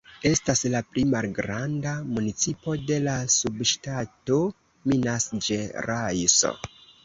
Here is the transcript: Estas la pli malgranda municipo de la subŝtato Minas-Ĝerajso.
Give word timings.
Estas 0.27 0.61
la 0.75 0.79
pli 0.95 1.03
malgranda 1.09 1.91
municipo 2.15 2.75
de 2.87 2.99
la 3.09 3.15
subŝtato 3.35 4.41
Minas-Ĝerajso. 4.95 6.57